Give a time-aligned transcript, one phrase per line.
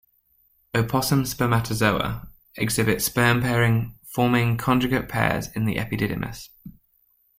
[0.73, 6.49] Opossum spermatozoa exhibit sperm-pairing, forming conjugate pairs in the epididymis.